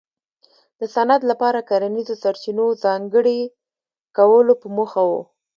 [0.79, 3.39] د صنعت لپاره کرنیزو سرچینو ځانګړي
[4.17, 5.11] کولو په موخه و.